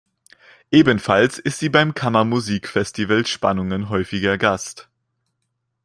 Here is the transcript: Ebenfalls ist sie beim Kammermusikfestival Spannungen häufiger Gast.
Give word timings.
Ebenfalls 0.71 1.37
ist 1.37 1.59
sie 1.59 1.69
beim 1.69 1.93
Kammermusikfestival 1.93 3.27
Spannungen 3.27 3.89
häufiger 3.89 4.39
Gast. 4.39 4.89